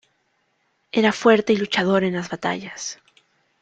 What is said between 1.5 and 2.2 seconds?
y luchador en